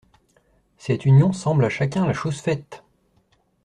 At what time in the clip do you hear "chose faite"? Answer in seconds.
2.15-2.83